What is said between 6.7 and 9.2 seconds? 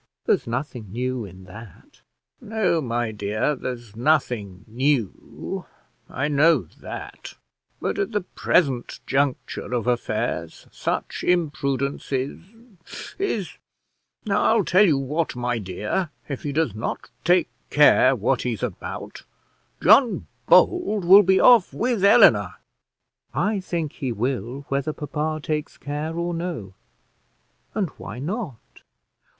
that; but, at the present